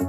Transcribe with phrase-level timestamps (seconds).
[0.00, 0.06] Я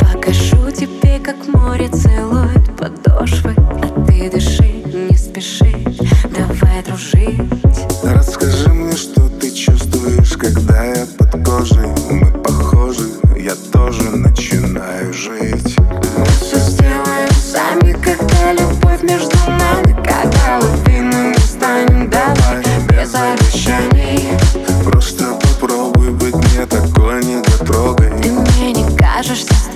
[0.00, 2.31] покажу тебе, как море целует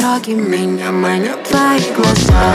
[0.07, 2.55] строгим, меня манят твои глаза.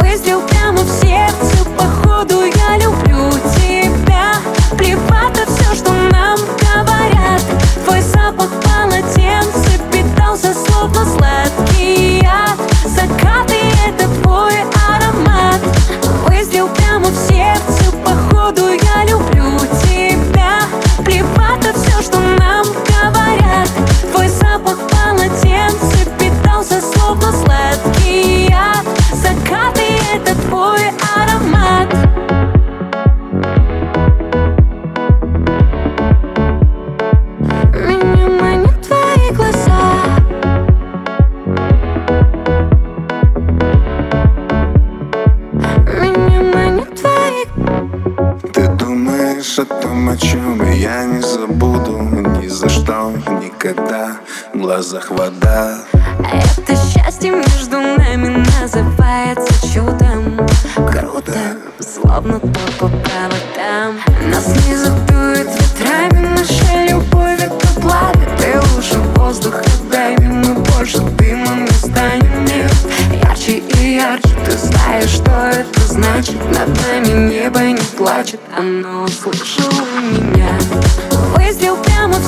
[0.00, 4.34] Выстрел прямо в сердце, походу я люблю тебя.
[4.76, 6.38] Плевать на все, что нам
[6.74, 7.42] говорят.
[7.84, 12.58] Твой запах полотенца питался словно сладкий яд.
[12.84, 13.56] Закаты—
[13.88, 14.54] это твой
[14.88, 15.60] аромат.
[16.28, 17.75] Выстрел прямо в сердце,
[49.36, 53.12] думаешь о том, о чем я не забуду Ни за что,
[53.42, 54.16] никогда,
[54.54, 55.78] в глазах вода.
[56.18, 60.46] Это счастье между нами называется чудом.
[60.90, 61.34] Круто,
[61.80, 63.96] словно то по проводам
[64.30, 67.15] Нас не задует ветрами, наша любовь
[75.50, 76.36] это значит?
[76.46, 79.70] Над нами небо не плачет, оно услышало
[80.10, 80.58] меня
[81.36, 82.24] Выстрел прямо в